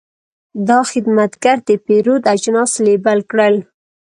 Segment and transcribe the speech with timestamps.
[0.67, 3.55] دا خدمتګر د پیرود اجناس لیبل کړل.